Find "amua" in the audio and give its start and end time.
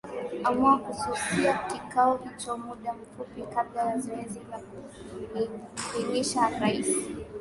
0.43-0.77